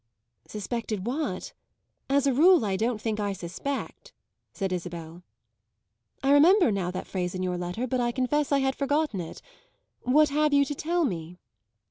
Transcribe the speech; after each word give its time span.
"Suspected 0.47 1.05
what? 1.05 1.53
As 2.09 2.25
a 2.25 2.33
rule 2.33 2.65
I 2.65 2.75
don't 2.75 2.99
think 2.99 3.19
I 3.19 3.33
suspect," 3.33 4.13
said 4.51 4.73
Isabel. 4.73 5.21
"I 6.23 6.31
remember 6.31 6.71
now 6.71 6.89
that 6.89 7.05
phrase 7.05 7.35
in 7.35 7.43
your 7.43 7.55
letter, 7.59 7.85
but 7.85 7.99
I 8.01 8.11
confess 8.11 8.51
I 8.51 8.61
had 8.61 8.73
forgotten 8.75 9.21
it. 9.21 9.43
What 10.01 10.29
have 10.29 10.53
you 10.55 10.65
to 10.65 10.73
tell 10.73 11.05
me?" 11.05 11.37